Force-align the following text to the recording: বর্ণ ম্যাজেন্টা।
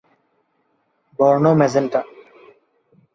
বর্ণ 1.19 1.45
ম্যাজেন্টা। 1.59 2.01